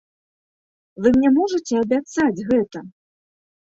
[1.03, 2.79] Вы мне можаце абяцаць гэта?